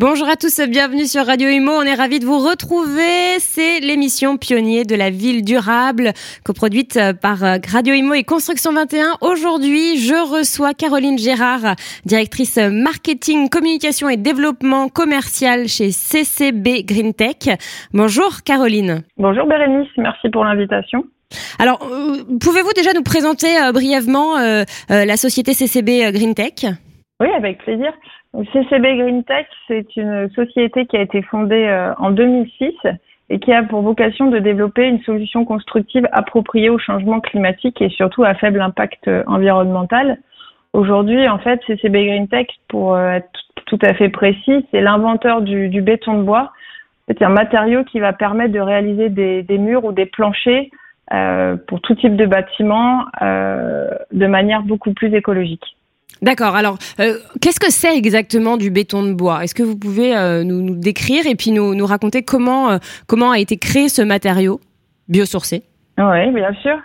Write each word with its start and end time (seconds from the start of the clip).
Bonjour 0.00 0.28
à 0.28 0.36
tous, 0.36 0.60
bienvenue 0.68 1.06
sur 1.06 1.26
Radio 1.26 1.48
Imo. 1.48 1.72
On 1.72 1.82
est 1.82 1.96
ravis 1.96 2.20
de 2.20 2.24
vous 2.24 2.38
retrouver. 2.38 3.40
C'est 3.40 3.80
l'émission 3.80 4.36
Pionnier 4.36 4.84
de 4.84 4.94
la 4.94 5.10
ville 5.10 5.44
durable, 5.44 6.12
coproduite 6.44 6.96
par 7.20 7.38
Radio 7.40 7.94
Imo 7.94 8.14
et 8.14 8.22
Construction 8.22 8.72
21. 8.72 9.16
Aujourd'hui, 9.22 9.98
je 9.98 10.14
reçois 10.14 10.72
Caroline 10.72 11.18
Gérard, 11.18 11.74
directrice 12.06 12.58
marketing, 12.58 13.48
communication 13.48 14.08
et 14.08 14.16
développement 14.16 14.88
commercial 14.88 15.66
chez 15.66 15.90
CCB 15.90 16.84
Green 16.84 17.12
Tech. 17.12 17.58
Bonjour 17.92 18.44
Caroline. 18.44 19.02
Bonjour 19.16 19.46
Bérénice, 19.46 19.90
merci 19.96 20.28
pour 20.28 20.44
l'invitation. 20.44 21.06
Alors, 21.58 21.82
euh, 21.82 22.22
pouvez-vous 22.40 22.72
déjà 22.72 22.92
nous 22.92 23.02
présenter 23.02 23.58
euh, 23.60 23.72
brièvement 23.72 24.38
euh, 24.38 24.62
la 24.88 25.16
société 25.16 25.54
CCB 25.54 26.12
Green 26.12 26.36
Tech? 26.36 26.72
Oui, 27.20 27.28
avec 27.36 27.58
plaisir. 27.58 27.92
CCB 28.34 28.98
Green 28.98 29.24
Tech, 29.24 29.46
c'est 29.66 29.96
une 29.96 30.28
société 30.30 30.86
qui 30.86 30.96
a 30.96 31.00
été 31.00 31.22
fondée 31.22 31.66
euh, 31.66 31.94
en 31.98 32.10
2006 32.10 32.74
et 33.30 33.38
qui 33.38 33.52
a 33.52 33.62
pour 33.62 33.82
vocation 33.82 34.30
de 34.30 34.38
développer 34.38 34.86
une 34.86 35.00
solution 35.00 35.44
constructive 35.44 36.06
appropriée 36.12 36.68
au 36.68 36.78
changement 36.78 37.20
climatique 37.20 37.80
et 37.80 37.88
surtout 37.88 38.24
à 38.24 38.34
faible 38.34 38.60
impact 38.60 39.08
euh, 39.08 39.24
environnemental. 39.26 40.18
Aujourd'hui, 40.74 41.26
en 41.26 41.38
fait, 41.38 41.60
CCB 41.66 42.06
Green 42.06 42.28
Tech, 42.28 42.46
pour 42.68 42.94
euh, 42.94 43.12
être 43.12 43.30
tout 43.64 43.78
à 43.82 43.94
fait 43.94 44.10
précis, 44.10 44.66
c'est 44.70 44.82
l'inventeur 44.82 45.40
du, 45.40 45.80
béton 45.80 46.18
de 46.18 46.22
bois. 46.22 46.52
C'est 47.06 47.22
un 47.22 47.30
matériau 47.30 47.84
qui 47.84 48.00
va 48.00 48.12
permettre 48.12 48.52
de 48.52 48.60
réaliser 48.60 49.08
des, 49.08 49.58
murs 49.58 49.84
ou 49.84 49.92
des 49.92 50.06
planchers 50.06 50.68
pour 51.66 51.80
tout 51.80 51.94
type 51.94 52.16
de 52.16 52.26
bâtiment 52.26 53.06
de 53.20 54.26
manière 54.26 54.62
beaucoup 54.62 54.92
plus 54.92 55.14
écologique. 55.14 55.77
D'accord. 56.22 56.56
Alors, 56.56 56.78
euh, 57.00 57.14
qu'est-ce 57.40 57.60
que 57.60 57.70
c'est 57.70 57.96
exactement 57.96 58.56
du 58.56 58.70
béton 58.70 59.04
de 59.04 59.12
bois? 59.12 59.44
Est-ce 59.44 59.54
que 59.54 59.62
vous 59.62 59.78
pouvez 59.78 60.16
euh, 60.16 60.42
nous, 60.42 60.74
décrire 60.74 61.26
et 61.26 61.34
puis 61.34 61.52
nous, 61.52 61.86
raconter 61.86 62.22
comment, 62.22 62.70
euh, 62.70 62.78
comment 63.06 63.30
a 63.30 63.38
été 63.38 63.56
créé 63.56 63.88
ce 63.88 64.02
matériau 64.02 64.60
biosourcé? 65.08 65.62
Oui, 65.98 66.30
bien 66.32 66.52
sûr. 66.62 66.76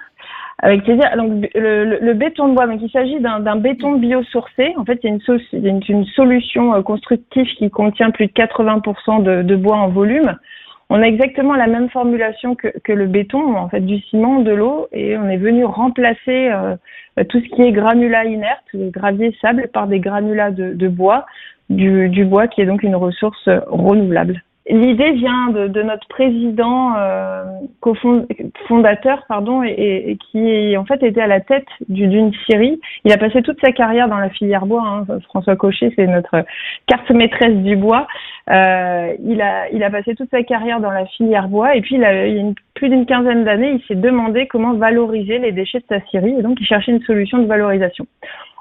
Avec 0.59 0.83
plaisir. 0.83 1.09
Donc, 1.17 1.49
le, 1.55 2.13
béton 2.13 2.49
de 2.49 2.53
bois, 2.53 2.67
donc 2.67 2.79
il 2.81 2.89
s'agit 2.91 3.19
d'un 3.19 3.55
béton 3.55 3.95
biosourcé. 3.95 4.73
En 4.77 4.85
fait, 4.85 4.99
a 5.03 5.07
une, 5.07 6.05
solution 6.15 6.81
constructive 6.83 7.47
qui 7.57 7.69
contient 7.69 8.11
plus 8.11 8.27
de 8.27 8.31
80% 8.31 9.23
de, 9.23 9.41
de, 9.41 9.55
bois 9.55 9.77
en 9.77 9.89
volume. 9.89 10.37
On 10.95 11.01
a 11.01 11.07
exactement 11.07 11.55
la 11.55 11.65
même 11.65 11.89
formulation 11.89 12.55
que, 12.55 12.91
le 12.91 13.07
béton, 13.07 13.57
en 13.57 13.67
fait, 13.67 13.79
du 13.79 13.99
ciment, 14.01 14.41
de 14.41 14.51
l'eau, 14.51 14.89
et 14.91 15.17
on 15.17 15.27
est 15.27 15.37
venu 15.37 15.65
remplacer 15.65 16.51
euh, 16.51 16.75
tout 17.29 17.39
ce 17.39 17.55
qui 17.55 17.63
est 17.63 17.71
granulat 17.71 18.25
inerte, 18.25 18.63
le 18.73 18.91
gravier 18.91 19.35
sable, 19.41 19.69
par 19.73 19.87
des 19.87 19.99
granulats 19.99 20.51
de, 20.51 20.87
bois, 20.87 21.25
du, 21.71 22.25
bois 22.25 22.47
qui 22.47 22.61
est 22.61 22.67
donc 22.67 22.83
une 22.83 22.95
ressource 22.95 23.49
renouvelable. 23.65 24.43
L'idée 24.69 25.11
vient 25.11 25.49
de, 25.49 25.67
de, 25.67 25.81
notre 25.81 26.07
président 26.07 26.95
euh, 26.97 27.43
fondateur 28.67 29.25
pardon, 29.27 29.61
et, 29.61 29.71
et, 30.11 30.17
qui 30.17 30.77
en 30.77 30.85
fait 30.85 31.03
était 31.03 31.21
à 31.21 31.27
la 31.27 31.41
tête 31.41 31.67
d'une 31.89 32.33
scierie. 32.45 32.79
Il 33.03 33.11
a 33.11 33.17
passé 33.17 33.41
toute 33.41 33.59
sa 33.59 33.73
carrière 33.73 34.07
dans 34.07 34.19
la 34.19 34.29
filière 34.29 34.65
bois. 34.65 34.83
Hein. 34.85 35.19
François 35.25 35.57
Cochet, 35.57 35.91
c'est 35.97 36.07
notre 36.07 36.45
carte 36.87 37.09
maîtresse 37.11 37.57
du 37.57 37.75
bois. 37.75 38.07
Euh, 38.49 39.13
il, 39.25 39.41
a, 39.41 39.89
passé 39.89 40.15
toute 40.15 40.29
sa 40.31 40.43
carrière 40.43 40.79
dans 40.79 40.91
la 40.91 41.05
filière 41.07 41.49
bois 41.49 41.75
et 41.75 41.81
puis 41.81 41.95
il, 41.95 42.01
y 42.01 42.05
a 42.05 42.53
plus 42.73 42.89
d'une 42.89 43.05
quinzaine 43.05 43.43
d'années, 43.43 43.71
il 43.73 43.87
s'est 43.87 43.99
demandé 43.99 44.47
comment 44.47 44.73
valoriser 44.73 45.39
les 45.39 45.51
déchets 45.51 45.79
de 45.79 45.85
sa 45.87 46.01
scierie 46.07 46.35
et 46.39 46.41
donc 46.41 46.57
il 46.59 46.65
cherchait 46.65 46.91
une 46.91 47.03
solution 47.03 47.37
de 47.37 47.45
valorisation. 47.47 48.05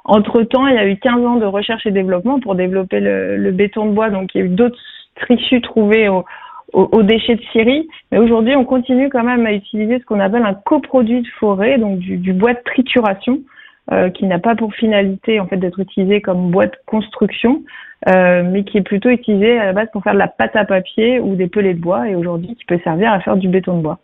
Entre-temps, 0.04 0.66
il 0.66 0.74
y 0.74 0.78
a 0.78 0.86
eu 0.86 0.96
15 0.96 1.24
ans 1.24 1.36
de 1.36 1.46
recherche 1.46 1.86
et 1.86 1.92
développement 1.92 2.40
pour 2.40 2.56
développer 2.56 2.98
le, 2.98 3.36
le 3.36 3.50
béton 3.52 3.86
de 3.86 3.92
bois, 3.92 4.10
donc 4.10 4.34
il 4.34 4.38
y 4.38 4.42
a 4.42 4.46
eu 4.46 4.50
d'autres 4.50 4.78
trichus 5.16 5.60
trouvés 5.60 6.08
aux, 6.08 7.02
déchets 7.02 7.36
de 7.36 7.42
scierie, 7.50 7.86
mais 8.10 8.18
aujourd'hui 8.18 8.56
on 8.56 8.64
continue 8.64 9.10
quand 9.10 9.24
même 9.24 9.44
à 9.46 9.52
utiliser 9.52 9.98
ce 9.98 10.04
qu'on 10.04 10.20
appelle 10.20 10.44
un 10.44 10.54
coproduit 10.54 11.22
de 11.22 11.28
forêt, 11.38 11.78
donc 11.78 11.98
du, 11.98 12.32
bois 12.32 12.54
de 12.54 12.60
trituration, 12.64 13.40
euh, 13.92 14.08
qui 14.10 14.26
n'a 14.26 14.38
pas 14.38 14.54
pour 14.54 14.72
finalité 14.74 15.38
en 15.38 15.46
fait 15.46 15.58
d'être 15.58 15.80
utilisé 15.80 16.22
comme 16.22 16.50
bois 16.50 16.66
de 16.66 16.76
construction, 16.86 17.62
euh, 18.08 18.42
mais 18.42 18.64
qui 18.64 18.78
est 18.78 18.82
plutôt 18.82 19.10
utilisé 19.10 19.58
à 19.58 19.66
la 19.66 19.72
base 19.72 19.88
pour 19.92 20.02
faire 20.02 20.14
de 20.14 20.18
la 20.18 20.28
pâte 20.28 20.56
à 20.56 20.64
papier 20.64 21.20
ou 21.20 21.34
des 21.34 21.46
pelets 21.46 21.74
de 21.74 21.80
bois. 21.80 22.08
Et 22.08 22.14
aujourd'hui 22.14 22.54
qui 22.54 22.64
peut 22.64 22.80
servir 22.82 23.12
à 23.12 23.20
faire 23.20 23.36
du 23.36 23.48
béton 23.48 23.76
de 23.76 23.82
bois. 23.82 23.98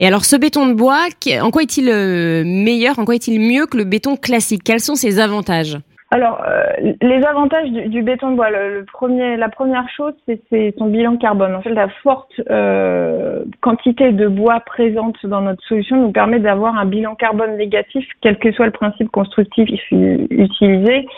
Et 0.00 0.06
alors 0.06 0.24
ce 0.24 0.36
béton 0.36 0.66
de 0.66 0.72
bois, 0.72 1.06
en 1.40 1.50
quoi 1.50 1.62
est-il 1.62 1.88
euh, 1.88 2.42
meilleur, 2.44 2.98
en 2.98 3.04
quoi 3.04 3.14
est-il 3.14 3.40
mieux 3.40 3.66
que 3.66 3.76
le 3.76 3.84
béton 3.84 4.16
classique? 4.16 4.62
Quels 4.64 4.80
sont 4.80 4.96
ses 4.96 5.20
avantages? 5.20 5.78
Alors, 6.14 6.44
euh, 6.46 6.92
les 7.02 7.26
avantages 7.26 7.68
du, 7.72 8.02
béton 8.02 8.30
de 8.30 8.36
bois, 8.36 8.48
le, 8.48 8.84
premier, 8.84 9.36
la 9.36 9.48
première 9.48 9.88
chose, 9.88 10.12
c'est 10.28 10.72
son 10.78 10.86
bilan 10.86 11.16
carbone. 11.16 11.56
En 11.56 11.60
fait, 11.60 11.74
la 11.74 11.88
forte 12.04 12.30
euh, 12.50 13.42
quantité 13.60 14.12
de 14.12 14.28
bois 14.28 14.60
présente 14.60 15.16
dans 15.26 15.40
notre 15.40 15.60
solution 15.64 15.96
nous 15.96 16.12
permet 16.12 16.38
d'avoir 16.38 16.78
un 16.78 16.84
bilan 16.84 17.16
carbone 17.16 17.56
négatif, 17.56 18.06
quel 18.20 18.38
que 18.38 18.52
soit 18.52 18.66
le 18.66 18.70
principe 18.70 19.10
constructif 19.10 19.68
utilisé. 19.90 21.08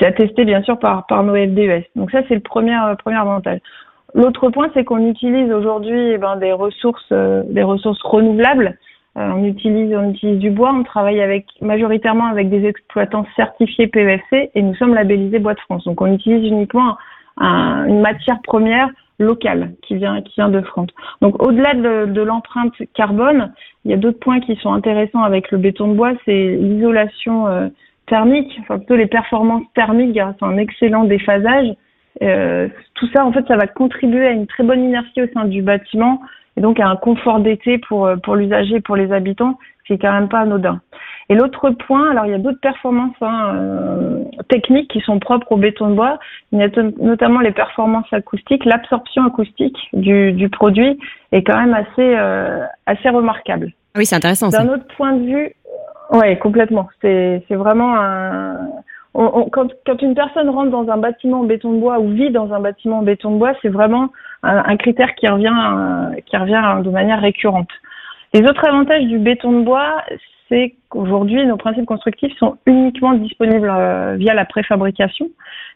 C'est 0.00 0.06
attesté 0.06 0.44
bien 0.44 0.64
sûr 0.64 0.80
par, 0.80 1.04
nos 1.22 1.36
FDES. 1.36 1.84
Donc 1.94 2.10
ça, 2.10 2.22
c'est 2.26 2.34
le 2.34 2.40
premier, 2.40 2.74
euh, 2.74 2.96
premier 2.96 3.18
avantage. 3.18 3.60
L'autre 4.14 4.50
point, 4.50 4.68
c'est 4.74 4.82
qu'on 4.82 5.06
utilise 5.06 5.52
aujourd'hui 5.52 6.14
eh 6.14 6.18
ben, 6.18 6.34
des 6.34 6.52
ressources, 6.52 7.12
des 7.12 7.62
ressources 7.62 8.02
renouvelables. 8.02 8.76
Euh, 9.18 9.28
on 9.34 9.44
utilise, 9.44 9.94
on 9.94 10.10
utilise 10.10 10.38
du 10.38 10.50
bois. 10.50 10.72
On 10.72 10.82
travaille 10.82 11.20
avec 11.20 11.46
majoritairement 11.60 12.26
avec 12.26 12.48
des 12.48 12.64
exploitants 12.64 13.26
certifiés 13.36 13.88
PEFC 13.88 14.50
et 14.54 14.62
nous 14.62 14.74
sommes 14.74 14.94
labellisés 14.94 15.38
Bois 15.38 15.54
de 15.54 15.60
France. 15.60 15.84
Donc 15.84 16.00
on 16.00 16.12
utilise 16.12 16.46
uniquement 16.46 16.96
une 17.38 18.00
matière 18.00 18.40
première 18.42 18.90
locale 19.20 19.72
qui 19.82 19.96
vient 19.96 20.20
qui 20.22 20.34
vient 20.36 20.48
de 20.48 20.60
France. 20.62 20.88
Donc 21.20 21.40
au-delà 21.42 21.74
de, 21.74 22.20
l'empreinte 22.22 22.74
carbone, 22.94 23.52
il 23.84 23.90
y 23.90 23.94
a 23.94 23.96
d'autres 23.96 24.18
points 24.18 24.40
qui 24.40 24.56
sont 24.56 24.72
intéressants 24.72 25.22
avec 25.22 25.50
le 25.50 25.58
béton 25.58 25.88
de 25.88 25.94
bois, 25.94 26.12
c'est 26.24 26.56
l'isolation 26.56 27.46
euh, 27.46 27.68
thermique, 28.06 28.50
enfin 28.62 28.78
plutôt 28.78 28.96
les 28.96 29.06
performances 29.06 29.64
thermiques 29.74 30.14
grâce 30.14 30.36
à 30.40 30.46
un 30.46 30.56
excellent 30.56 31.04
déphasage. 31.04 31.68
Euh, 32.22 32.68
tout 32.94 33.06
ça, 33.14 33.24
en 33.24 33.32
fait, 33.32 33.46
ça 33.46 33.56
va 33.56 33.66
contribuer 33.66 34.26
à 34.26 34.32
une 34.32 34.46
très 34.46 34.64
bonne 34.64 34.82
inertie 34.82 35.22
au 35.22 35.26
sein 35.32 35.44
du 35.44 35.62
bâtiment 35.62 36.20
et 36.56 36.60
donc 36.60 36.80
un 36.80 36.96
confort 36.96 37.40
d'été 37.40 37.78
pour, 37.78 38.06
euh, 38.06 38.16
pour 38.16 38.36
l'usager, 38.36 38.80
pour 38.80 38.96
les 38.96 39.12
habitants, 39.12 39.58
c'est 39.86 39.98
quand 39.98 40.12
même 40.12 40.28
pas 40.28 40.40
anodin. 40.40 40.80
Et 41.28 41.34
l'autre 41.34 41.70
point, 41.70 42.10
alors 42.10 42.26
il 42.26 42.32
y 42.32 42.34
a 42.34 42.38
d'autres 42.38 42.60
performances 42.60 43.14
hein, 43.20 43.54
euh, 43.54 44.24
techniques 44.48 44.90
qui 44.90 45.00
sont 45.00 45.20
propres 45.20 45.52
au 45.52 45.56
béton 45.56 45.90
de 45.90 45.94
bois. 45.94 46.18
Il 46.50 46.58
y 46.58 46.62
a 46.62 46.68
notamment 46.98 47.40
les 47.40 47.52
performances 47.52 48.12
acoustiques, 48.12 48.64
l'absorption 48.64 49.24
acoustique 49.24 49.76
du, 49.92 50.32
du 50.32 50.48
produit 50.48 50.98
est 51.30 51.44
quand 51.44 51.56
même 51.56 51.74
assez 51.74 52.16
euh, 52.16 52.64
assez 52.86 53.08
remarquable. 53.08 53.72
Oui, 53.96 54.06
c'est 54.06 54.16
intéressant. 54.16 54.48
D'un 54.48 54.68
autre 54.68 54.86
point 54.96 55.12
de 55.12 55.24
vue, 55.24 55.52
ouais, 56.12 56.36
complètement. 56.38 56.88
C'est 57.00 57.44
c'est 57.46 57.56
vraiment 57.56 57.94
un 57.96 58.56
quand, 59.12 59.68
quand, 59.84 60.02
une 60.02 60.14
personne 60.14 60.48
rentre 60.50 60.70
dans 60.70 60.88
un 60.88 60.96
bâtiment 60.96 61.40
en 61.40 61.44
béton 61.44 61.72
de 61.72 61.80
bois 61.80 61.98
ou 61.98 62.10
vit 62.10 62.30
dans 62.30 62.52
un 62.52 62.60
bâtiment 62.60 62.98
en 62.98 63.02
béton 63.02 63.32
de 63.32 63.38
bois, 63.38 63.52
c'est 63.60 63.68
vraiment 63.68 64.10
un, 64.42 64.76
critère 64.76 65.14
qui 65.14 65.28
revient, 65.28 65.52
euh, 65.52 66.20
qui 66.26 66.36
revient 66.36 66.82
de 66.82 66.90
manière 66.90 67.20
récurrente. 67.20 67.68
Les 68.32 68.42
autres 68.42 68.66
avantages 68.66 69.04
du 69.04 69.18
béton 69.18 69.52
de 69.52 69.64
bois, 69.64 70.02
c'est 70.48 70.74
qu'aujourd'hui, 70.88 71.44
nos 71.46 71.56
principes 71.56 71.84
constructifs 71.84 72.36
sont 72.38 72.56
uniquement 72.66 73.12
disponibles 73.14 73.70
euh, 73.70 74.16
via 74.16 74.34
la 74.34 74.44
préfabrication, 74.44 75.28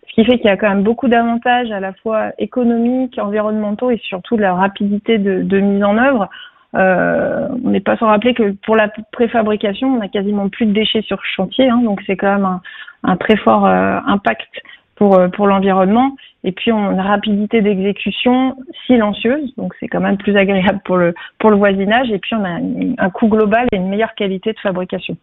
ce 0.08 0.14
qui 0.14 0.24
fait 0.24 0.38
qu'il 0.38 0.47
y 0.47 0.50
a 0.50 0.56
quand 0.56 0.69
même 0.69 0.82
beaucoup 0.82 1.08
d'avantages 1.08 1.70
à 1.70 1.80
la 1.80 1.92
fois 1.92 2.32
économiques, 2.38 3.19
environnementaux 3.19 3.91
et 3.91 3.98
surtout 3.98 4.36
de 4.36 4.42
la 4.42 4.54
rapidité 4.54 5.19
de, 5.19 5.60
mise 5.60 5.84
en 5.84 5.98
œuvre. 5.98 6.28
Euh, 6.74 7.48
on 7.65 7.71
n'est 7.71 7.80
pas 7.80 7.97
sans 7.97 8.06
rappeler 8.06 8.34
que 8.34 8.53
pour 8.65 8.74
la 8.74 8.89
préfabrication, 9.12 9.97
on 9.97 10.00
a 10.00 10.09
quasiment 10.09 10.48
plus 10.48 10.66
de 10.66 10.72
déchets 10.72 11.03
sur 11.03 11.24
chantier, 11.24 11.68
hein, 11.68 11.80
donc 11.84 12.00
c'est 12.06 12.16
quand 12.16 12.34
même 12.34 12.60
un, 13.04 13.16
très 13.16 13.36
fort 13.36 13.66
impact 13.66 14.48
pour, 14.96 15.18
euh, 15.18 15.28
pour 15.28 15.46
l'environnement. 15.46 16.16
Et 16.44 16.52
puis, 16.52 16.72
on 16.72 16.88
a 16.88 16.92
une 16.92 17.00
rapidité 17.00 17.62
d'exécution 17.62 18.56
silencieuse, 18.86 19.54
donc 19.56 19.74
c'est 19.80 19.88
quand 19.88 20.00
même 20.00 20.16
plus 20.16 20.36
agréable 20.36 20.80
pour 20.84 20.96
le, 20.96 21.14
pour 21.38 21.50
le 21.50 21.56
voisinage. 21.56 22.10
Et 22.10 22.18
puis, 22.18 22.34
on 22.34 22.44
a 22.44 23.04
un 23.04 23.10
coût 23.10 23.28
global 23.28 23.66
et 23.72 23.76
une 23.76 23.88
meilleure 23.88 24.14
qualité 24.14 24.52
de 24.52 24.58
fabrication. 24.58 25.16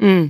Hmm. 0.00 0.26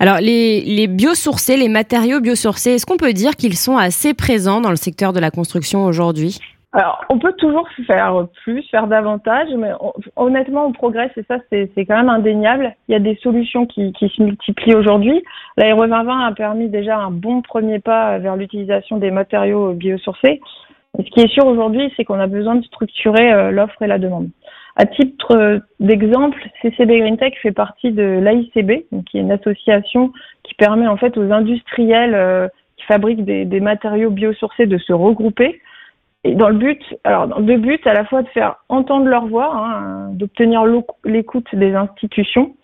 Alors, 0.00 0.18
les, 0.18 0.60
les 0.62 0.86
biosourcés, 0.88 1.56
les 1.56 1.68
matériaux 1.68 2.20
biosourcés, 2.20 2.72
est-ce 2.72 2.86
qu'on 2.86 2.96
peut 2.96 3.12
dire 3.12 3.36
qu'ils 3.36 3.56
sont 3.56 3.76
assez 3.76 4.14
présents 4.14 4.60
dans 4.60 4.70
le 4.70 4.76
secteur 4.76 5.12
de 5.12 5.20
la 5.20 5.30
construction 5.30 5.84
aujourd'hui? 5.84 6.38
Alors, 6.76 7.06
on 7.08 7.18
peut 7.18 7.32
toujours 7.32 7.66
faire 7.86 8.26
plus, 8.44 8.62
faire 8.70 8.86
davantage, 8.86 9.48
mais 9.56 9.70
honnêtement, 10.14 10.66
on 10.66 10.72
progresse 10.72 11.10
et 11.16 11.24
ça, 11.26 11.38
c'est 11.50 11.70
quand 11.86 11.96
même 11.96 12.10
indéniable. 12.10 12.74
Il 12.88 12.92
y 12.92 12.94
a 12.94 12.98
des 12.98 13.16
solutions 13.22 13.64
qui, 13.64 13.94
qui 13.94 14.10
se 14.10 14.22
multiplient 14.22 14.74
aujourd'hui. 14.74 15.22
L'Aéro 15.56 15.86
2020 15.86 16.26
a 16.26 16.32
permis 16.32 16.68
déjà 16.68 16.98
un 16.98 17.10
bon 17.10 17.40
premier 17.40 17.78
pas 17.78 18.18
vers 18.18 18.36
l'utilisation 18.36 18.98
des 18.98 19.10
matériaux 19.10 19.72
biosourcés. 19.72 20.42
ce 20.98 21.10
qui 21.10 21.20
est 21.20 21.32
sûr 21.32 21.46
aujourd'hui, 21.46 21.90
c'est 21.96 22.04
qu'on 22.04 22.20
a 22.20 22.26
besoin 22.26 22.56
de 22.56 22.64
structurer 22.64 23.32
euh, 23.32 23.50
l'offre 23.52 23.80
et 23.80 23.86
la 23.86 23.98
demande. 23.98 24.28
À 24.76 24.84
titre 24.84 25.62
d'exemple, 25.80 26.38
CCB 26.60 26.98
Green 26.98 27.16
Tech 27.16 27.32
fait 27.40 27.52
partie 27.52 27.90
de 27.90 28.20
l'AICB, 28.22 28.84
qui 29.06 29.16
est 29.16 29.22
une 29.22 29.32
association 29.32 30.12
qui 30.42 30.52
permet 30.52 30.86
en 30.86 30.98
fait 30.98 31.16
aux 31.16 31.32
industriels 31.32 32.50
qui 32.76 32.84
fabriquent 32.84 33.24
des 33.24 33.60
matériaux 33.60 34.10
biosourcés 34.10 34.66
de 34.66 34.76
se 34.76 34.92
regrouper 34.92 35.58
et 36.26 36.34
dans 36.34 36.48
le 36.48 36.56
but, 36.56 36.82
alors 37.04 37.28
dans 37.28 37.40
deux 37.40 37.56
buts, 37.56 37.80
à 37.84 37.94
la 37.94 38.04
fois 38.04 38.22
de 38.22 38.28
faire 38.28 38.56
entendre 38.68 39.06
leur 39.06 39.26
voix, 39.26 39.54
hein, 39.54 40.10
d'obtenir 40.12 40.64
l'écoute 41.04 41.46
des 41.54 41.74
institutions, 41.74 42.54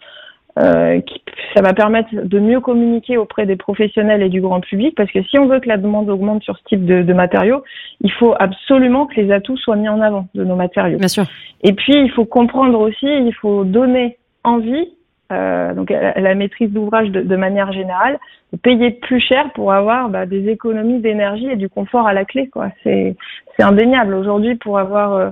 euh, 0.58 1.00
qui, 1.00 1.22
ça 1.54 1.62
va 1.62 1.72
permettre 1.72 2.08
de 2.12 2.38
mieux 2.38 2.60
communiquer 2.60 3.16
auprès 3.16 3.46
des 3.46 3.56
professionnels 3.56 4.22
et 4.22 4.28
du 4.28 4.40
grand 4.40 4.60
public, 4.60 4.94
parce 4.96 5.10
que 5.10 5.22
si 5.22 5.38
on 5.38 5.46
veut 5.46 5.60
que 5.60 5.68
la 5.68 5.78
demande 5.78 6.10
augmente 6.10 6.42
sur 6.42 6.58
ce 6.58 6.64
type 6.64 6.84
de, 6.84 7.02
de 7.02 7.12
matériaux, 7.12 7.62
il 8.00 8.12
faut 8.12 8.34
absolument 8.38 9.06
que 9.06 9.18
les 9.20 9.32
atouts 9.32 9.56
soient 9.56 9.76
mis 9.76 9.88
en 9.88 10.00
avant 10.00 10.26
de 10.34 10.44
nos 10.44 10.56
matériaux. 10.56 10.98
Bien 10.98 11.08
sûr. 11.08 11.24
Et 11.62 11.72
puis, 11.72 11.94
il 11.94 12.10
faut 12.10 12.26
comprendre 12.26 12.80
aussi, 12.80 13.06
il 13.06 13.32
faut 13.40 13.64
donner 13.64 14.18
envie 14.44 14.88
euh, 15.32 15.74
donc 15.74 15.90
la, 15.90 16.34
maîtrise 16.34 16.70
d'ouvrage 16.70 17.10
de, 17.10 17.36
manière 17.36 17.72
générale, 17.72 18.18
payer 18.62 18.90
plus 18.90 19.20
cher 19.20 19.50
pour 19.54 19.72
avoir 19.72 20.08
bah, 20.08 20.26
des 20.26 20.48
économies 20.48 21.00
d'énergie 21.00 21.48
et 21.48 21.56
du 21.56 21.68
confort 21.68 22.06
à 22.06 22.12
la 22.12 22.24
clé. 22.24 22.48
Quoi. 22.48 22.68
C'est, 22.82 23.16
indéniable. 23.58 24.14
Aujourd'hui, 24.14 24.56
pour 24.56 24.78
avoir, 24.78 25.12
euh, 25.12 25.30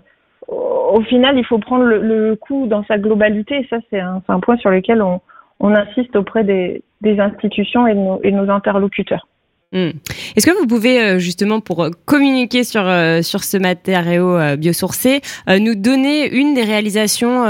au 0.49 1.01
final, 1.03 1.37
il 1.37 1.45
faut 1.45 1.59
prendre 1.59 1.85
le, 1.85 2.01
le 2.01 2.37
coût 2.37 2.67
dans 2.67 2.85
sa 2.85 2.99
globalité. 2.99 3.61
Et 3.61 3.67
ça, 3.69 3.79
c'est 3.91 4.01
un, 4.01 4.41
point 4.41 4.57
sur 4.57 4.71
lequel 4.71 5.03
on, 5.03 5.21
insiste 5.61 6.17
auprès 6.17 6.45
des, 6.45 6.83
institutions 7.03 7.87
et 7.87 7.93
et 8.23 8.33
de 8.33 8.37
nos 8.37 8.51
interlocuteurs. 8.51 9.27
Hmm. 9.73 9.91
Est-ce 10.37 10.47
que 10.47 10.59
vous 10.59 10.67
pouvez 10.67 11.01
euh, 11.01 11.19
justement 11.21 11.61
pour 11.61 11.85
euh, 11.85 11.91
communiquer 12.05 12.65
sur 12.65 12.83
euh, 12.85 13.23
sur 13.23 13.45
ce 13.45 13.57
matériau 13.57 14.37
biosourcé 14.59 15.21
nous 15.47 15.77
donner 15.77 16.29
une 16.29 16.55
des 16.55 16.65
réalisations 16.65 17.45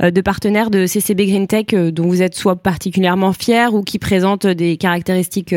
de 0.00 0.20
partenaires 0.20 0.70
de 0.70 0.86
CCB 0.86 1.26
Green 1.26 1.46
Tech 1.48 1.66
dont 1.92 2.04
vous 2.04 2.22
êtes 2.22 2.34
soit 2.34 2.56
particulièrement 2.56 3.32
fier 3.32 3.74
ou 3.74 3.82
qui 3.82 3.98
présentent 3.98 4.46
des 4.46 4.76
caractéristiques 4.76 5.54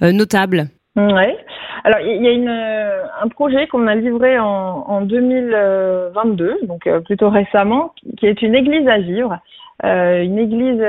notables? 0.00 0.68
Ouais. 0.96 1.36
Alors 1.84 2.00
il 2.00 2.22
y 2.22 2.28
a 2.28 2.32
une, 2.32 2.48
un 2.48 3.28
projet 3.28 3.66
qu'on 3.66 3.86
a 3.86 3.94
livré 3.94 4.38
en, 4.38 4.46
en 4.46 5.00
2022, 5.02 6.60
donc 6.62 6.88
plutôt 7.04 7.30
récemment, 7.30 7.92
qui 8.18 8.26
est 8.26 8.40
une 8.42 8.54
église 8.54 8.88
à 8.88 8.98
vivre, 8.98 9.38
une 9.82 10.38
église 10.38 10.82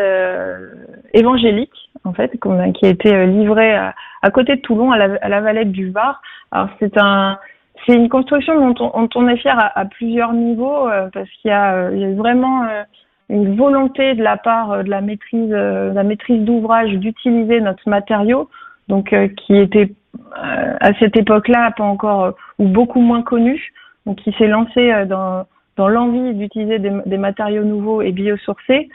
évangélique 1.13 1.71
en 2.05 2.13
fait, 2.13 2.31
qui 2.73 2.85
a 2.85 2.89
été 2.89 3.25
livrée 3.27 3.73
à 3.73 3.93
à 4.21 4.31
côté 4.31 4.56
de 4.56 4.62
Toulon, 4.62 4.92
à 4.92 4.98
la, 4.98 5.42
Valette 5.42 5.71
du 5.71 5.92
Var. 5.92 6.21
Alors 6.51 6.69
c'est 6.80 6.98
un 6.98 7.38
c'est 7.86 7.94
une 7.95 8.10
construction 8.10 8.74
dont 8.74 8.92
on, 8.94 9.07
on 9.13 9.27
est 9.30 9.38
fier 9.38 9.57
à, 9.57 9.86
plusieurs 9.86 10.33
niveaux 10.33 10.89
euh, 10.89 11.10
parce 11.13 11.30
qu'il 11.42 11.50
y 11.50 11.54
a, 11.54 11.75
euh, 11.75 12.13
vraiment 12.18 12.63
euh, 12.63 12.83
une 13.30 13.56
volonté 13.56 14.16
de 14.16 14.24
la 14.24 14.38
part 14.38 14.83
de 14.83 14.89
la 14.89 15.01
maîtrise, 15.01 16.44
d'ouvrage 16.44 16.92
d'utiliser 16.92 17.62
notre 17.62 17.88
matériau, 17.88 18.50
donc 18.88 19.16
qui 19.38 19.56
était 19.56 19.94
à 20.33 20.94
cette 20.98 21.16
époque-là 21.16 21.71
pas 21.77 21.83
encore 21.83 22.33
ou 22.57 22.68
beaucoup 22.68 23.01
moins 23.01 23.21
connu, 23.21 23.71
donc 24.07 24.18
qui 24.18 24.31
s'est 24.33 24.48
lancé 24.48 25.06
dans 25.06 25.45
l'envie 25.88 26.33
d'utiliser 26.33 26.80
des, 26.80 27.18
matériaux 27.18 27.63
nouveaux 27.63 28.01
et 28.01 28.12
biosourcés. 28.12 28.89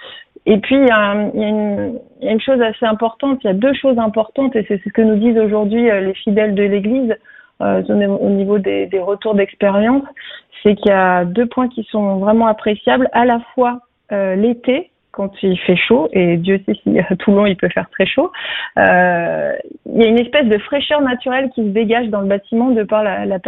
Et 0.46 0.58
puis, 0.58 0.76
il 0.76 0.86
y, 0.86 0.90
a, 0.90 1.14
une, 1.14 2.40
chose 2.40 2.60
assez 2.60 2.84
importante, 2.84 3.40
il 3.42 3.46
y 3.46 3.50
a 3.50 3.54
deux 3.54 3.72
choses 3.72 3.98
importantes, 3.98 4.54
et 4.56 4.64
c'est 4.68 4.80
ce 4.82 4.88
que 4.90 5.00
nous 5.00 5.16
disent 5.16 5.38
aujourd'hui 5.38 5.90
euh, 5.90 6.00
les 6.00 6.14
fidèles 6.14 6.54
de 6.54 6.62
l'Église 6.62 7.14
euh, 7.62 7.82
au 7.88 8.28
niveau 8.28 8.58
des, 8.58 8.86
des 8.86 9.00
retours 9.00 9.34
d'expérience, 9.34 10.02
c'est 10.62 10.74
qu'il 10.74 10.90
y 10.90 10.94
a 10.94 11.24
deux 11.24 11.46
points 11.46 11.68
qui 11.68 11.84
sont 11.84 12.18
vraiment 12.18 12.46
appréciables, 12.46 13.08
à 13.12 13.24
la 13.24 13.40
fois 13.54 13.80
euh, 14.12 14.34
l'été, 14.34 14.90
quand 15.14 15.30
il 15.42 15.58
fait 15.60 15.76
chaud, 15.76 16.08
et 16.12 16.36
Dieu 16.36 16.60
sait 16.66 16.74
si 16.82 16.98
à 16.98 17.16
Toulon 17.16 17.46
il 17.46 17.56
peut 17.56 17.68
faire 17.68 17.88
très 17.90 18.06
chaud, 18.06 18.32
euh, 18.78 19.52
il 19.86 20.02
y 20.02 20.04
a 20.04 20.08
une 20.08 20.18
espèce 20.18 20.46
de 20.46 20.58
fraîcheur 20.58 21.00
naturelle 21.00 21.50
qui 21.54 21.62
se 21.62 21.68
dégage 21.68 22.08
dans 22.08 22.20
le 22.20 22.26
bâtiment 22.26 22.70
de 22.70 22.82
par 22.82 23.04
la, 23.04 23.24
la 23.24 23.38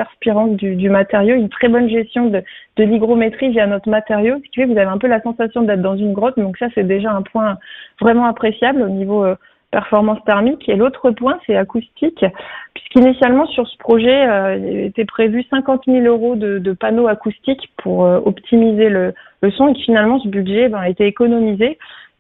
du, 0.49 0.91
matériau, 0.91 1.35
une 1.35 1.49
très 1.49 1.69
bonne 1.69 1.89
gestion 1.89 2.27
de, 2.27 2.43
de 2.77 2.85
l'hygrométrie 2.85 3.51
via 3.51 3.67
notre 3.67 3.89
matériau, 3.89 4.37
ce 4.37 4.51
qui 4.51 4.61
fait 4.61 4.67
vous 4.67 4.79
avez 4.79 4.91
un 4.91 4.99
peu 4.99 5.09
la 5.09 5.21
sensation 5.23 5.63
d'être 5.63 5.83
dans 5.83 5.97
une 5.97 6.13
grotte, 6.13 6.39
donc 6.39 6.57
ça 6.59 6.67
c'est 6.75 6.87
déjà 6.87 7.11
un 7.11 7.23
point 7.23 7.59
vraiment 8.01 8.27
appréciable 8.27 8.83
au 8.83 8.89
niveau 8.89 9.25
euh, 9.25 9.35
performance 9.71 10.19
thermique. 10.25 10.69
Et 10.69 10.77
l'autre 10.77 11.11
point, 11.11 11.39
c'est 11.47 11.57
acoustique, 11.57 12.25
puisqu'initialement 12.75 13.47
sur 13.47 13.67
ce 13.69 13.77
projet, 13.79 14.27
euh, 14.29 14.87
était 14.87 15.05
prévu 15.05 15.45
50 15.51 15.83
000 15.87 16.07
euros 16.07 16.37
de, 16.37 16.73
panneaux 16.73 17.09
acoustiques 17.09 17.73
pour 17.79 18.05
euh, 18.05 18.21
optimiser 18.25 18.89
le, 18.89 19.15
son, 19.57 19.69
et 19.69 19.75
finalement 19.75 20.19
ce 20.21 20.29
budget 20.29 20.69
ben, 20.69 20.79
a 20.79 20.89
été 20.89 21.07
économisé 21.07 21.79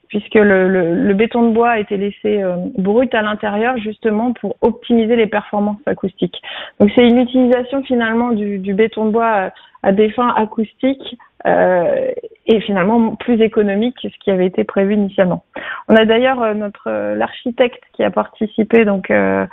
puisque 0.09 0.35
le, 0.35 1.13
béton 1.15 1.49
de 1.49 1.55
bois 1.55 1.71
a 1.71 1.79
été 1.81 1.97
laissé 1.97 2.43
euh, 2.43 2.57
brut 2.79 3.13
à 3.15 3.23
l'intérieur 3.23 3.77
justement 3.79 4.33
pour 4.33 4.57
optimiser 4.61 5.17
les 5.17 5.27
performances 5.27 5.81
acoustiques. 5.87 6.41
Donc 6.79 6.91
c'est 6.95 7.07
une 7.07 7.19
utilisation 7.19 7.83
finalement 7.83 8.31
du, 8.31 8.75
béton 8.75 9.07
de 9.07 9.11
bois 9.11 9.51
à 9.83 9.93
des 9.93 10.11
fins 10.11 10.33
acoustiques 10.37 11.17
euh, 11.47 12.13
et 12.47 12.61
finalement 12.61 13.17
plus 13.17 13.41
économique 13.41 13.97
que 14.03 14.09
ce 14.09 14.19
qui 14.19 14.31
avait 14.31 14.47
été 14.47 14.65
prévu 14.65 14.95
initialement. 14.95 15.45
On 15.89 15.97
a 15.97 16.05
d'ailleurs 16.05 16.43
euh, 16.43 16.55
notre 16.55 16.89
euh, 16.89 17.15
l'architecte 17.15 17.83
qui 17.93 18.05
a 18.05 18.11
participé 18.11 18.85
donc 18.85 19.11
à 19.11 19.49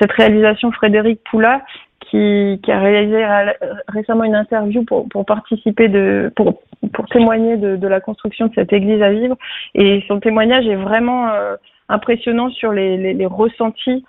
cette 0.00 0.12
réalisation, 0.12 0.72
Frédéric 0.72 1.20
Poula, 1.30 1.62
qui, 2.00 2.60
qui 2.62 2.72
a 2.72 2.80
réalisé 2.80 3.24
récemment 3.88 4.24
une 4.24 4.34
interview 4.34 4.84
pour, 4.84 5.08
pour 5.08 5.24
participer 5.26 5.88
de 5.88 6.32
pour, 6.34 6.62
pour 6.92 7.06
témoigner 7.06 7.56
de, 7.56 7.76
de, 7.76 7.88
la 7.88 8.00
construction 8.00 8.46
de 8.46 8.54
cette 8.54 8.72
église 8.72 9.02
à 9.02 9.10
vivre 9.10 9.36
et 9.74 10.02
son 10.08 10.20
témoignage 10.20 10.66
est 10.66 10.76
vraiment 10.76 11.28
impressionnant 11.88 12.50
sur 12.50 12.72
les, 12.72 12.96
les, 12.96 13.14
les 13.14 13.26
ressentis 13.26 14.04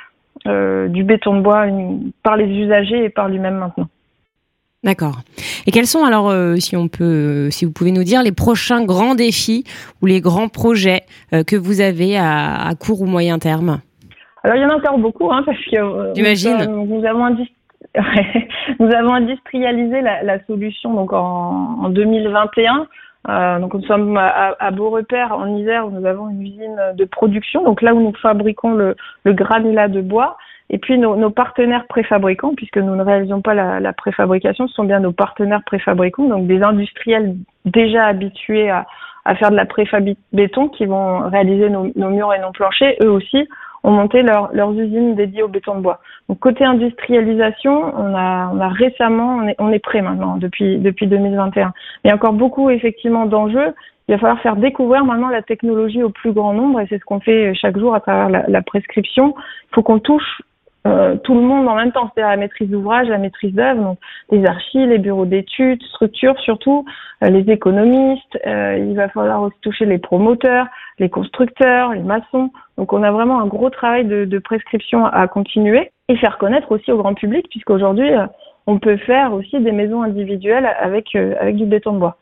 du 0.45 1.03
béton 1.03 1.35
de 1.35 1.41
bois 1.41 1.65
par 2.23 2.37
les 2.37 2.45
usagers 2.45 3.03
et 3.03 3.09
par 3.09 3.27
lui-même 3.27 3.57
maintenant. 3.57 3.89
D'accord. 4.83 5.17
Et 5.67 5.71
quels 5.71 5.87
sont 5.87 6.05
alors, 6.05 6.29
euh, 6.29 6.55
si 6.55 6.77
on 6.77 6.87
peut, 6.87 7.03
euh, 7.03 7.49
si 7.49 7.65
vous 7.65 7.71
pouvez 7.73 7.91
nous 7.91 8.05
dire, 8.05 8.23
les 8.23 8.31
prochains 8.31 8.85
grands 8.85 9.13
défis 9.13 9.65
ou 10.01 10.05
les 10.05 10.21
grands 10.21 10.47
projets 10.47 11.01
euh, 11.33 11.43
que 11.43 11.57
vous 11.57 11.81
avez 11.81 12.17
à, 12.17 12.67
à, 12.67 12.75
court 12.75 13.01
ou 13.01 13.05
moyen 13.05 13.39
terme? 13.39 13.81
Alors 14.43 14.55
il 14.55 14.61
y 14.61 14.65
en 14.65 14.69
a 14.69 14.75
encore 14.75 14.97
beaucoup, 14.97 15.29
hein, 15.33 15.43
parce 15.45 15.57
que 15.57 16.13
j'imagine. 16.15 16.85
Nous, 16.87 17.05
avons 17.05 17.35
nous 18.79 18.91
avons 18.91 19.13
industrialisé 19.13 19.99
la, 19.99 20.23
la 20.23 20.45
solution 20.45 20.93
donc 20.93 21.11
en, 21.11 21.79
en 21.83 21.89
2021. 21.89 22.87
Euh, 23.27 23.59
donc 23.59 23.73
nous 23.73 23.83
sommes 23.83 24.15
à, 24.15 24.55
à 24.59 24.71
Beaurepaire 24.71 25.33
en 25.33 25.57
Isère 25.57 25.87
où 25.87 25.91
nous 25.91 26.05
avons 26.05 26.29
une 26.29 26.41
usine 26.41 26.79
de 26.95 27.03
production, 27.03 27.65
donc 27.65 27.81
là 27.81 27.93
où 27.93 27.99
nous 27.99 28.13
fabriquons 28.21 28.71
le, 28.71 28.95
le 29.25 29.33
granulat 29.33 29.89
de 29.89 29.99
bois. 29.99 30.37
Et 30.71 30.77
puis 30.77 30.99
nos, 30.99 31.15
nos, 31.15 31.31
partenaires 31.31 31.87
préfabricants, 31.87 32.53
puisque 32.55 32.77
nous 32.77 32.95
ne 32.95 33.01
réalisons 33.03 33.41
pas 33.41 33.53
la, 33.53 33.79
la, 33.79 33.93
préfabrication, 33.93 34.67
ce 34.67 34.73
sont 34.75 34.83
bien 34.83 34.99
nos 34.99 35.11
partenaires 35.11 35.63
préfabricants, 35.65 36.27
donc 36.27 36.45
des 36.45 36.61
industriels 36.61 37.35
déjà 37.65 38.05
habitués 38.05 38.69
à, 38.69 38.85
à 39.25 39.35
faire 39.35 39.51
de 39.51 39.55
la 39.55 39.65
béton 40.33 40.69
qui 40.69 40.85
vont 40.85 41.29
réaliser 41.29 41.69
nos, 41.69 41.91
nos, 41.95 42.09
murs 42.09 42.33
et 42.33 42.39
nos 42.39 42.51
planchers, 42.51 42.95
eux 43.01 43.11
aussi 43.11 43.47
ont 43.83 43.91
monté 43.91 44.23
leur, 44.23 44.49
leurs 44.53 44.73
usines 44.73 45.15
dédiées 45.15 45.43
au 45.43 45.47
béton 45.47 45.75
de 45.75 45.81
bois. 45.81 45.99
Donc 46.27 46.39
côté 46.39 46.65
industrialisation, 46.65 47.93
on 47.95 48.15
a, 48.15 48.51
on 48.53 48.59
a 48.59 48.67
récemment, 48.67 49.37
on 49.37 49.47
est, 49.47 49.55
on 49.59 49.71
est 49.71 49.79
prêt 49.79 50.01
maintenant 50.01 50.37
depuis 50.37 50.77
depuis 50.79 51.07
2021. 51.07 51.73
Il 52.03 52.09
y 52.09 52.11
a 52.11 52.15
encore 52.15 52.33
beaucoup 52.33 52.69
effectivement 52.69 53.25
d'enjeux. 53.25 53.73
Il 54.07 54.13
va 54.15 54.17
falloir 54.17 54.41
faire 54.41 54.55
découvrir 54.55 55.05
maintenant 55.05 55.29
la 55.29 55.43
technologie 55.43 56.01
au 56.03 56.09
plus 56.09 56.33
grand 56.33 56.53
nombre 56.53 56.81
et 56.81 56.87
c'est 56.89 56.97
ce 56.97 57.05
qu'on 57.05 57.19
fait 57.19 57.53
chaque 57.53 57.77
jour 57.77 57.93
à 57.93 57.99
travers 57.99 58.29
la, 58.29 58.43
la 58.47 58.61
prescription. 58.61 59.35
Il 59.37 59.75
faut 59.75 59.83
qu'on 59.83 59.99
touche 59.99 60.41
euh, 60.89 61.15
tout 61.17 61.35
le 61.35 61.41
monde 61.41 61.67
en 61.67 61.75
même 61.75 61.91
temps, 61.91 62.11
c'est-à-dire 62.13 62.31
la 62.31 62.37
maîtrise 62.37 62.69
d'ouvrage, 62.69 63.07
la 63.07 63.17
maîtrise 63.17 63.53
d'œuvre, 63.53 63.81
donc 63.81 63.99
les 64.31 64.45
archives, 64.45 64.89
les 64.89 64.97
bureaux 64.97 65.25
d'études, 65.25 65.81
structures 65.83 66.39
surtout, 66.39 66.85
euh, 67.23 67.29
les 67.29 67.49
économistes, 67.51 68.39
euh, 68.47 68.77
il 68.77 68.95
va 68.95 69.07
falloir 69.09 69.43
aussi 69.43 69.57
toucher 69.61 69.85
les 69.85 69.99
promoteurs, 69.99 70.65
les 70.97 71.09
constructeurs, 71.09 71.93
les 71.93 72.01
maçons. 72.01 72.49
Donc 72.77 72.93
on 72.93 73.03
a 73.03 73.11
vraiment 73.11 73.39
un 73.39 73.45
gros 73.45 73.69
travail 73.69 74.05
de, 74.05 74.39
prescription 74.39 75.05
à 75.05 75.27
continuer 75.27 75.91
et 76.07 76.15
faire 76.17 76.37
connaître 76.37 76.71
aussi 76.71 76.91
au 76.91 76.97
grand 76.97 77.13
public, 77.13 77.47
puisqu'aujourd'hui 77.49 78.09
on 78.65 78.79
peut 78.79 78.97
faire 78.97 79.33
aussi 79.33 79.59
des 79.59 79.71
maisons 79.71 80.01
individuelles 80.01 80.65
avec 80.79 81.13
avec 81.15 81.55
du 81.55 81.65
béton 81.65 81.93
de 81.93 81.99
bois. 81.99 82.17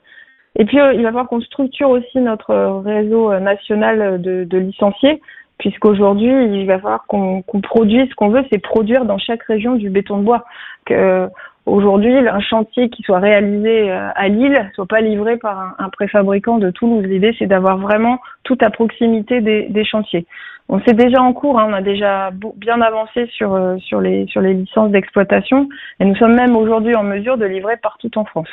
Et 0.57 0.65
puis 0.65 0.77
il 0.77 1.03
va 1.03 1.09
falloir 1.09 1.27
qu'on 1.27 1.41
structure 1.41 1.89
aussi 1.89 2.19
notre 2.19 2.53
réseau 2.83 3.37
national 3.39 4.19
de 4.19 4.57
licenciés 4.57 5.21
puisqu'aujourd'hui, 5.57 6.31
il 6.59 6.65
va 6.65 6.79
falloir 6.79 7.05
qu'on 7.07 7.43
produise 7.61 8.09
ce 8.09 8.15
qu'on 8.15 8.29
veut, 8.29 8.45
c'est 8.51 8.59
produire 8.59 9.05
dans 9.05 9.17
chaque 9.17 9.43
région 9.43 9.75
du 9.75 9.89
béton 9.89 10.17
de 10.17 10.23
bois. 10.23 10.45
Que 10.85 11.29
aujourd'hui, 11.65 12.15
un 12.15 12.39
chantier 12.39 12.89
qui 12.89 13.03
soit 13.03 13.19
réalisé 13.19 13.91
euh, 13.91 14.09
à 14.15 14.27
Lille 14.29 14.71
soit 14.73 14.85
pas 14.85 15.01
livré 15.01 15.37
par 15.37 15.59
un, 15.59 15.75
un 15.79 15.89
préfabricant 15.89 16.57
de 16.57 16.71
Toulouse. 16.71 17.03
L'idée, 17.05 17.35
c'est 17.37 17.47
d'avoir 17.47 17.77
vraiment 17.77 18.19
tout 18.43 18.57
à 18.61 18.69
proximité 18.69 19.41
des, 19.41 19.67
des 19.69 19.85
chantiers. 19.85 20.25
On 20.69 20.81
c'est 20.85 20.93
déjà 20.93 21.21
en 21.21 21.31
cours, 21.31 21.59
hein, 21.59 21.67
on 21.69 21.73
a 21.73 21.81
déjà 21.81 22.29
bien 22.57 22.81
avancé 22.81 23.27
sur 23.27 23.53
euh, 23.53 23.77
sur 23.77 24.01
les 24.01 24.25
sur 24.27 24.41
les 24.41 24.53
licences 24.53 24.91
d'exploitation 24.91 25.69
et 26.01 26.05
nous 26.05 26.15
sommes 26.15 26.35
même 26.35 26.57
aujourd'hui 26.57 26.93
en 26.93 27.03
mesure 27.03 27.37
de 27.37 27.45
livrer 27.45 27.77
partout 27.77 28.11
en 28.17 28.25
France. 28.25 28.49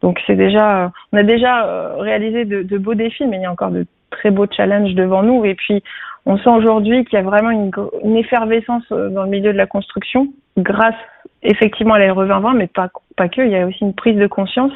Donc 0.00 0.18
c'est 0.26 0.36
déjà, 0.36 0.90
on 1.12 1.18
a 1.18 1.22
déjà 1.22 1.94
réalisé 1.98 2.46
de, 2.46 2.62
de, 2.62 2.78
beaux 2.78 2.94
défis, 2.94 3.26
mais 3.26 3.36
il 3.36 3.42
y 3.42 3.44
a 3.44 3.52
encore 3.52 3.70
de 3.70 3.84
très 4.10 4.30
beaux 4.30 4.46
challenges 4.50 4.94
devant 4.94 5.22
nous. 5.22 5.44
Et 5.44 5.54
puis 5.54 5.82
on 6.26 6.38
sent 6.38 6.50
aujourd'hui 6.50 7.04
qu'il 7.04 7.18
y 7.18 7.22
a 7.22 7.24
vraiment 7.24 7.50
une, 7.50 7.70
une, 8.04 8.16
effervescence 8.16 8.84
dans 8.90 9.22
le 9.22 9.30
milieu 9.30 9.52
de 9.52 9.58
la 9.58 9.66
construction 9.66 10.28
grâce 10.58 10.94
effectivement 11.42 11.94
à 11.94 11.98
la 11.98 12.12
RE 12.12 12.26
2020, 12.26 12.54
mais 12.54 12.66
pas, 12.66 12.90
pas 13.16 13.28
que, 13.28 13.40
il 13.40 13.50
y 13.50 13.56
a 13.56 13.66
aussi 13.66 13.80
une 13.80 13.94
prise 13.94 14.16
de 14.16 14.26
conscience. 14.26 14.72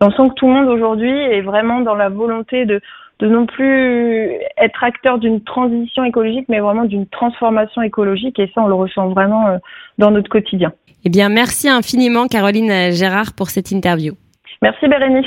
Et 0.00 0.04
on 0.04 0.10
sent 0.10 0.28
que 0.30 0.34
tout 0.34 0.46
le 0.46 0.52
monde 0.52 0.68
aujourd'hui 0.68 1.10
est 1.10 1.40
vraiment 1.40 1.80
dans 1.80 1.94
la 1.94 2.08
volonté 2.08 2.64
de, 2.66 2.80
de 3.20 3.28
non 3.28 3.46
plus 3.46 4.30
être 4.56 4.82
acteur 4.84 5.18
d'une 5.18 5.42
transition 5.42 6.04
écologique, 6.04 6.46
mais 6.48 6.60
vraiment 6.60 6.84
d'une 6.84 7.06
transformation 7.06 7.82
écologique. 7.82 8.38
Et 8.38 8.50
ça, 8.54 8.62
on 8.62 8.68
le 8.68 8.74
ressent 8.74 9.08
vraiment 9.08 9.48
euh, 9.48 9.58
dans 9.98 10.10
notre 10.10 10.28
quotidien. 10.28 10.72
Eh 11.04 11.10
bien, 11.10 11.28
merci 11.28 11.68
infiniment, 11.68 12.26
Caroline 12.26 12.92
Gérard, 12.92 13.34
pour 13.36 13.50
cette 13.50 13.70
interview. 13.70 14.14
Merci, 14.62 14.88
Bérénice. 14.88 15.26